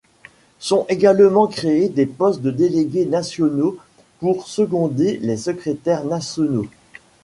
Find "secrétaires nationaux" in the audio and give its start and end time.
5.37-6.65